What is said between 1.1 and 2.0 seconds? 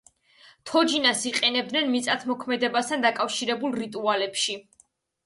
იყენებდნენ